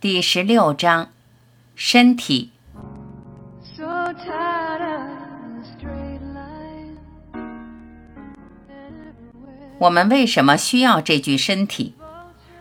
[0.00, 1.08] 第十六章，
[1.74, 2.52] 身体。
[9.80, 11.96] 我们为什么需要这具身体？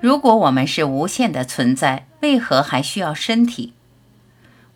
[0.00, 3.74] 如果我们是无限的存在，为何还需要身体？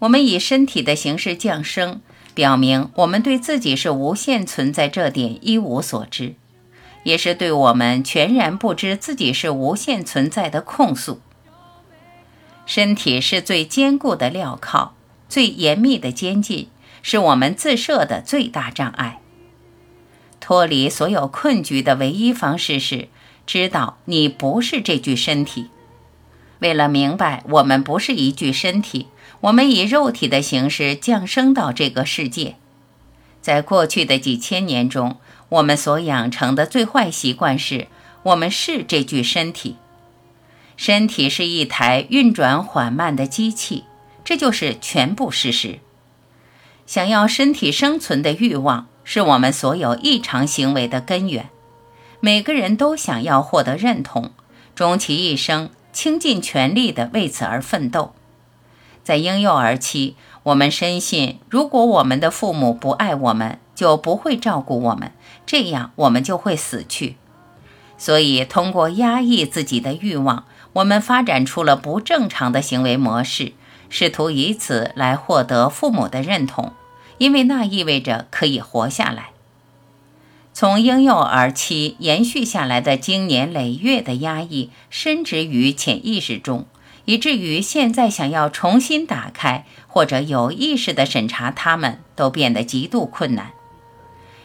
[0.00, 2.02] 我们以身体的形式降生，
[2.34, 6.34] 表明我们对自己是无限存在这点一无所知，
[7.04, 11.22] 也是对我们全然不知自己是无限存在的控诉。
[12.64, 14.93] 身体是最坚固的镣铐，
[15.29, 16.68] 最严密的监禁，
[17.02, 19.21] 是我们自设的最大障碍。
[20.40, 23.08] 脱离所有困局的唯一方式是
[23.46, 25.68] 知道你不是这具身体。
[26.58, 29.08] 为了明白我们不是一具身体，
[29.40, 32.56] 我们以肉体的形式降生到这个世界。
[33.41, 35.16] 在过去的几千年中，
[35.48, 37.88] 我们所养成的最坏习惯是
[38.22, 39.77] 我们是这具身体。
[40.84, 43.84] 身体是一台运转缓慢的机器，
[44.25, 45.78] 这就是全部事实。
[46.86, 51.50] 想要身体生存的欲望是我们所有异常行为的根源。
[52.19, 54.33] 每个人都想要获得认同，
[54.74, 58.12] 终其一生倾尽全力地为此而奋斗。
[59.05, 65.12] 在婴幼儿期，我们深信，如果我们的父母不爱我们，就不会照顾我们，
[65.46, 67.14] 这样我们就会死去。
[67.96, 73.52] 所以，通过压抑自己的欲望，我们发展出了不正常的行为模式，
[73.90, 76.72] 试图以此来获得父母的认同，
[77.18, 79.30] 因为那意味着可以活下来。
[80.54, 86.66] 从婴幼儿期延续下来的经年累月的压抑，深植于潜意识中，
[87.06, 93.52] 以至于现在想要重新打开或者有意识地审查它们，都变得极度困难。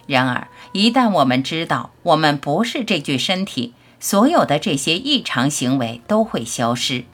[0.06, 7.06] 然而，一旦我们知道我们不是这具身体，所有的这些异常行为都会消失。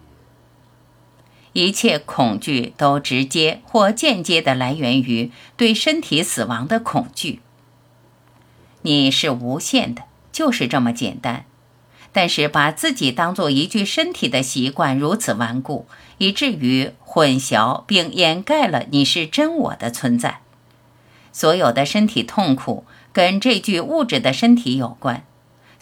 [1.53, 7.41] 一切恐惧都直接或间接的来源于对身体死亡的恐惧。
[8.81, 11.45] 你是无限的，就是这么简单。
[12.11, 15.87] 但是把自己当做一具身体的习惯如此顽固，
[16.19, 20.41] 以至于混淆并掩盖了你是真我的存在。
[21.31, 25.25] 所有的身体痛苦跟这具物质的身体有关，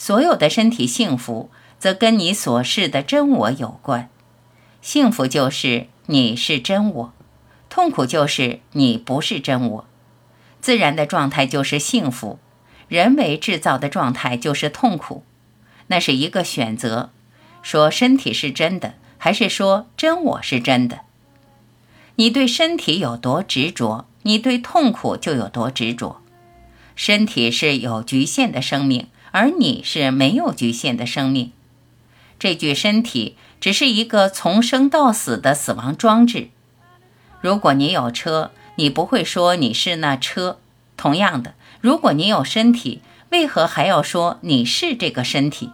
[0.03, 4.09] 所有的身体幸福则跟你所示的真我有关。
[4.81, 7.13] 幸福就是你是真我，
[7.69, 9.85] 痛苦就是你不是真我。
[10.59, 12.39] 自然的状态就是幸福。
[12.87, 15.23] 人为制造的状态就是痛苦，
[15.85, 17.11] 那是一个选择：
[17.61, 21.01] 说身体是真的，还是说真我是真的？
[22.15, 26.23] 你对身体有多执着，你对痛苦就有多执着。
[26.95, 31.51] 身体是有局限的生命，而你是没有局限的生命。
[32.37, 36.49] 这具身体只是一个从生到死的死亡装置。
[37.41, 40.59] 如果你有车，你不会说你是那车。
[40.97, 41.55] 同样的。
[41.79, 45.71] 如果你有身体，为何还要说你是这个身体？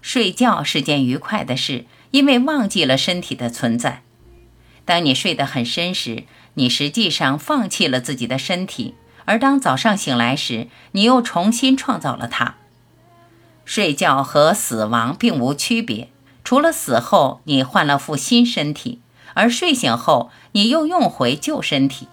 [0.00, 4.02] 睡觉是件愉快的事，因为忘记了身体的存在。
[4.84, 6.22] 当你睡得很深时，
[6.54, 8.94] 你实际上放弃了自己的身体；
[9.26, 12.54] 而当早上醒来时，你又重新创造了它。
[13.64, 16.08] 睡觉和死亡并无区别，
[16.42, 19.00] 除了死后你换了副新身体，
[19.34, 22.08] 而睡醒后你又用回旧身体。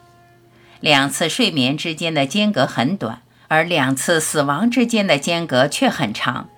[0.79, 6.49] 两次睡眠之间的间隔很短，而两次死亡之间的间隔却很长。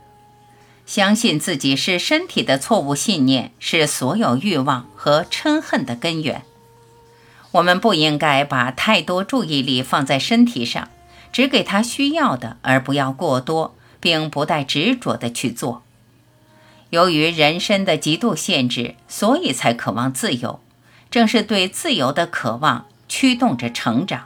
[0.86, 6.44] 相信自己是身体的错误信念是所有欲望和嗔恨的根源。
[7.56, 10.90] 我们不应该把太多注意力放在身体上，
[11.32, 15.84] 只给他需要的，而不要过多，并不带执着的去做。
[16.90, 20.60] 由于人身的极度限制，所以才渴望自由。
[21.10, 22.86] 正是对自由的渴望。
[23.08, 24.26] 驱动着成长。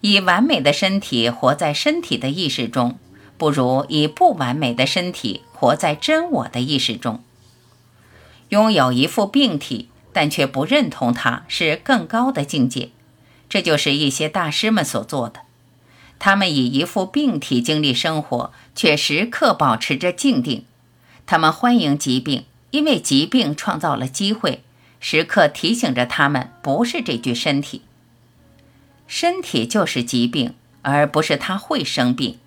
[0.00, 2.96] 以完美的身体活在身体的意识中，
[3.36, 7.22] 不如以不完美的身体活在真我的意识中。
[8.50, 12.90] 拥有一副病体，但却不认同它是更高的境界。
[13.48, 15.40] 这就是一些大师们所做的。
[16.18, 20.64] 他们以一副病体经历生活，却时刻保持着静定。
[21.26, 24.62] 他们欢迎疾病，因为疾病创造了机会。
[25.00, 27.82] 时刻提醒着他们，不是这具身体。
[29.06, 32.38] 身体就是疾病，而不是他会生病。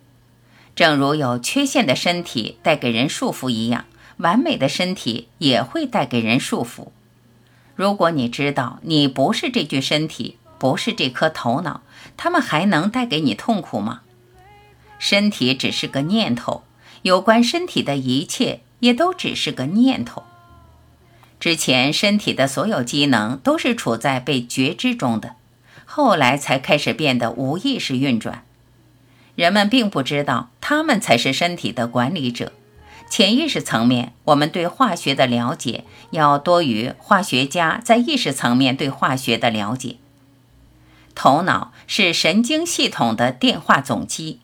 [0.76, 3.86] 正如有缺陷的身体带给人束缚一样，
[4.18, 6.90] 完美的身体也会带给人束缚。
[7.76, 11.82] 如果你知道你不是这具身体，不是这颗头脑，
[12.16, 14.02] 他们还能带给你痛苦吗？
[15.00, 16.64] 身体只是个念头，
[17.02, 20.24] 有关身体的一切也都只是个念头。
[21.40, 25.36] 之前身体的所有机能都是处在被觉知中的，
[25.84, 28.46] 后来才开始变得无意识运转。
[29.36, 32.54] 人们并不知道，他们才是身体的管理者。
[33.16, 39.98] 潜意识层面，我们对化学的了解要多于化学家在意识层面对化学的了解。
[41.14, 44.40] 头脑是神经系统的电话总机，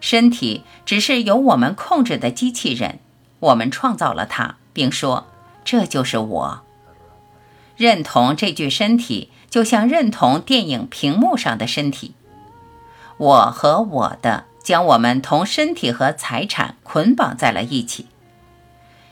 [0.00, 3.00] 身体只是由我们控制的机器人。
[3.40, 5.26] 我们创造了它，并说
[5.64, 6.62] 这就是我。
[7.76, 12.14] 认同这具身体，就像认同电影屏幕上的身体。
[13.16, 18.04] 我和我的将我们同身体和财产捆绑在了一起。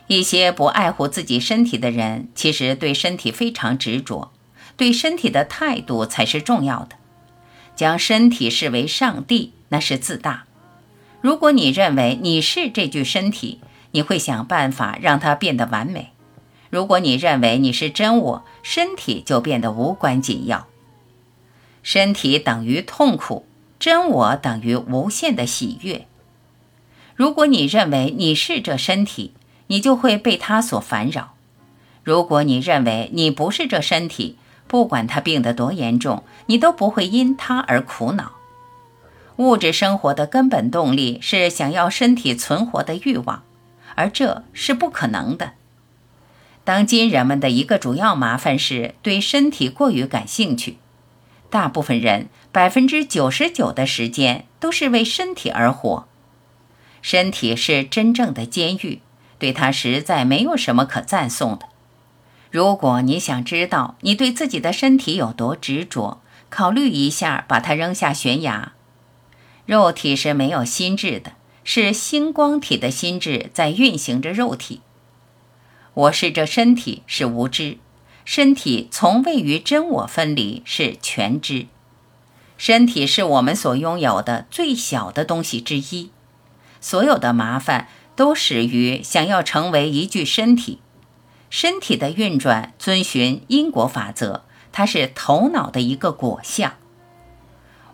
[0.06, 4.32] 一些不爱护自己身体的人，其实对身体非常执着，
[4.76, 6.96] 对身体的态度才是重要的。
[7.74, 10.44] 将身体视为上帝，那是自大。
[11.22, 13.62] 如果你认为你是这具身体，
[13.92, 16.10] 你会想办法让它变得完美。
[16.68, 20.66] 如果你认为你是真我，身体就变得无关紧要。
[21.82, 23.46] 身体等于痛苦。
[23.78, 26.06] 真我等于无限的喜悦。
[27.14, 29.32] 如果你认为你是这身体，
[29.68, 31.34] 你就会被它所烦扰；
[32.04, 34.36] 如果你认为你不是这身体，
[34.66, 38.32] 不管它病得多严重，你都不会因它而苦恼。
[39.36, 43.42] 物质生活的根本动力是想要身体存活的欲望，
[43.94, 45.52] 而这是不可能的。
[46.64, 50.78] 当今人们的一个主要麻烦是对身体过于感兴趣。
[51.56, 56.06] 大部分人百分之九十九的时间都是为身体而活，
[57.00, 59.00] 身体是真正的监狱，
[59.38, 61.66] 对它实在没有什么可赞颂的。
[62.50, 66.20] 如果你想知道你对自己的身体有多执着，
[66.50, 68.72] 考虑一下把它扔下悬崖。
[69.64, 71.32] 肉体是没有心智的，
[71.64, 74.82] 是星光体的心智在运行着肉体。
[75.94, 77.78] 我是这身体，是无知。
[78.26, 81.68] 身体从未与真我分离，是全知。
[82.58, 86.10] 身体是我们所拥有的最小的东西之一。
[86.80, 90.80] 所有的麻烦都始于想要成为一具身体。
[91.48, 94.42] 身体的运转遵循因果法则，
[94.72, 96.74] 它是头脑的一个果相。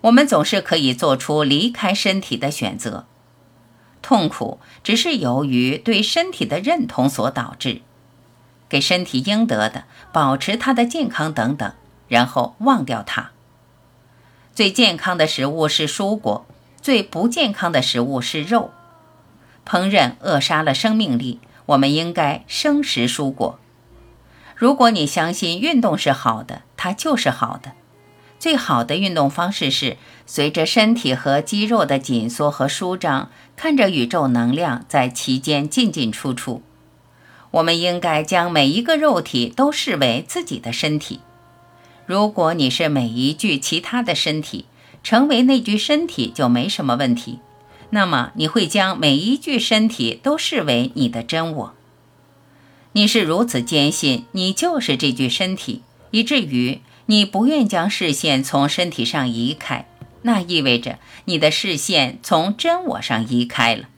[0.00, 3.04] 我们总是可以做出离开身体的选择。
[4.00, 7.82] 痛苦只是由于对身体的认同所导致。
[8.72, 9.84] 给身体应得的，
[10.14, 11.70] 保持它的健康等等，
[12.08, 13.32] 然后忘掉它。
[14.54, 16.46] 最健康的食物是蔬果，
[16.80, 18.70] 最不健康的食物是肉。
[19.66, 23.58] 烹饪扼杀了生命力，我们应该生食蔬果。
[24.56, 27.72] 如果你相信运动是好的，它就是好的。
[28.38, 36.62] 最好的运动方式是随着身体和肌肉的紧缩和舒张，看着宇宙能量在其间进进出出。
[37.52, 41.20] 我们应该将每一个肉体都视为自己的身体。
[42.04, 44.66] 如果你是每一具其他的身体，
[45.04, 47.38] 成为那具身体就没什么问题。
[47.90, 51.74] 那么你会将每一具身体都视为你的真我。
[52.92, 59.86] 你是如此坚信你就是这具身体，以至于你不愿将视线从身体上移开。
[60.22, 63.88] 那意味着你的视线从真我上移开了。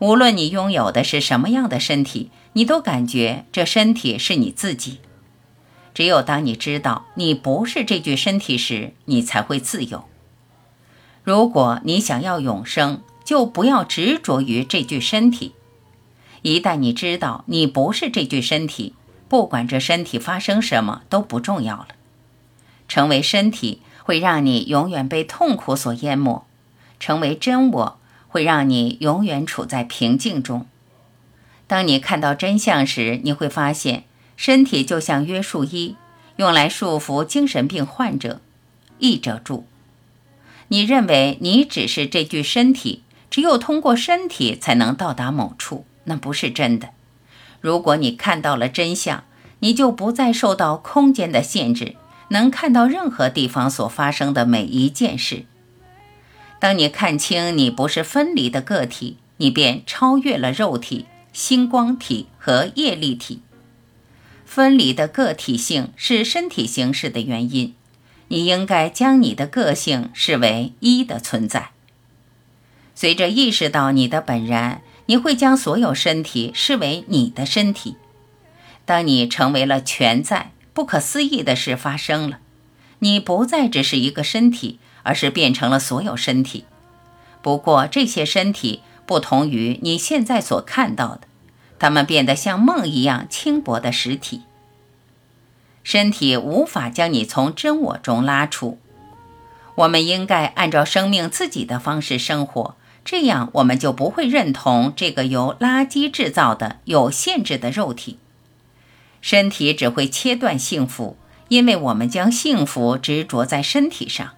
[0.00, 4.98] 无论你拥有的是什么样的身体，你都感觉这身体是你自己。
[5.92, 10.04] 只有当你知道你不是这具身体时，你才会自由。
[11.22, 15.52] 如果你想要永生，就不要执着于这具身体。
[16.42, 18.94] 一旦你知道你不是这具身体，
[19.28, 21.88] 不管这身体发生什么都不重要了。
[22.88, 26.46] 成为身体会让你永远被痛苦所淹没，
[26.98, 27.99] 成为真我。
[28.30, 30.66] 会让你永远处在平静中。
[31.66, 34.04] 当你看到真相时，你会发现
[34.36, 35.96] 身体就像约束衣，
[36.36, 38.40] 用来束缚精神病患者。
[38.98, 39.66] 译者注：
[40.68, 46.90] 你认为你只是这具身体，只有通过身体才能到达某处，那不是真的。
[47.60, 49.24] 如果你看到了真相，
[49.60, 51.96] 你就不再受到空间的限制，
[52.28, 55.44] 能看到任何地方所发生的每一件事。
[56.60, 63.40] 当你看清你不是分离的个体，你便超越了肉体、星光体和业力体。
[64.44, 67.74] 分离的个体性是身体形式的原因。
[68.28, 71.70] 你应该将你的个性视为一的存在。
[72.94, 77.96] 随着意识到你的本然，你会将所有身体视为你的身体。
[78.84, 82.38] 当你成为了全在，不可思议的事发生了。
[83.00, 84.78] 你不再只是一个身体。
[85.02, 86.64] 而是变成了所有身体，
[87.42, 91.22] 不过这些身体不同于你现在所看到的，
[91.78, 94.42] 它们变得像梦一样轻薄的实体。
[95.82, 98.78] 身体无法将你从真我中拉出。
[99.76, 108.18] 我们应该按照生命自己的方式生活，这样我们就不会认同这个由垃圾制造的有限制的肉体。
[109.22, 111.16] 身体只会切断幸福，
[111.48, 114.32] 因为我们将幸福执着在身体上，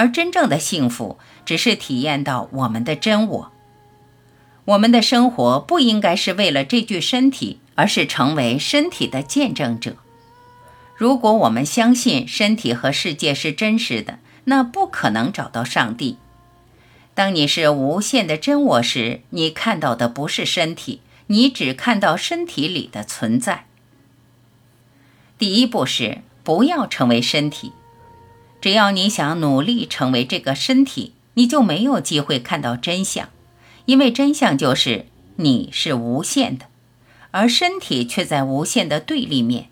[0.00, 3.52] 而真正的幸福只是体验到我们的真我。
[4.64, 9.96] 我们的生活不应该是为了这具身体，而是成为身体的见证者。
[10.96, 16.16] 如果我们相信身体和世界是真实的，那不可能找到上帝。
[17.12, 23.66] 当你是无限的真我时，你看到的不是身体，你只看到身体里的存在。
[25.36, 27.72] 第一步是不要成为身体。
[28.60, 33.30] 只要你想努力成为这个身体，你就没有机会看到真相，
[33.86, 36.66] 因为真相就是你是无限的，
[37.30, 39.68] 而身体却在无限的对立面。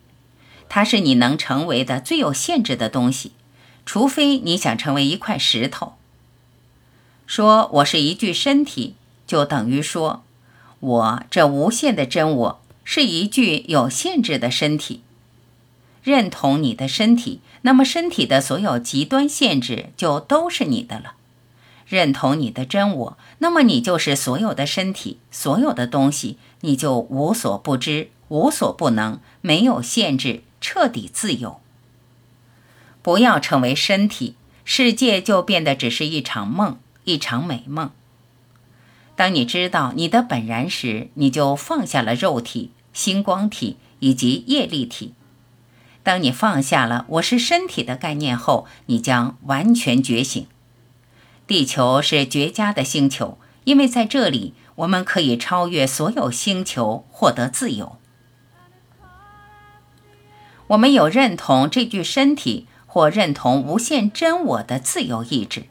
[0.71, 3.33] 它是你能成为的最有限制的东西，
[3.85, 5.95] 除非你想成为一块石头。
[7.26, 8.95] 说我是一具身体，
[9.26, 10.25] 就等于说
[10.80, 15.02] 我这无限的真我是一具有限制的身体。
[16.08, 21.16] 认同你的身体，那么身体的所有极端限制就都是你的了。
[21.86, 31.60] 认同你的真我，那么你就是所有的身体，所有的东西，你就无所不知，无所不能，没有限制，彻底自由。
[33.02, 34.34] 不要成为身体，
[34.64, 37.90] 世界就变得只是一场梦，一场美梦。
[39.14, 45.12] 当你知道你的本然时，你就放下了肉体、星光体以及业力体。
[46.08, 50.46] 当你放下了“我是身体”的概念后，你将完全觉醒。
[51.46, 57.98] 地球是绝佳的星球，因为在这里，我们可以超越所有星球，获得自由。
[60.68, 65.64] 我们有认同这具身体或认同无限真我的自由意志。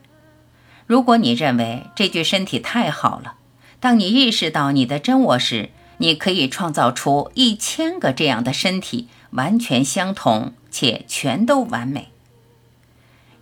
[0.85, 3.37] 如果你认为这具身体太好了，
[3.79, 9.07] 当你意识到你的真我时，你可以创造出一千个这样的身体。
[9.31, 12.09] 完全相同，且全都完美。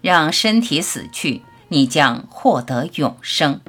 [0.01, 3.59] 让身体死去，你将获得永生。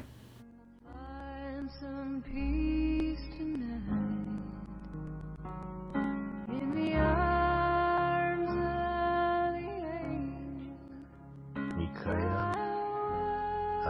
[11.78, 12.56] 你可以了。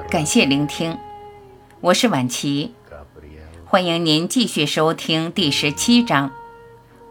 [0.08, 0.96] 感谢聆听，
[1.80, 2.74] 我是婉琪，
[3.64, 6.30] 欢迎您继续收听第十七章。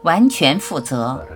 [0.06, 1.26] 完全负责。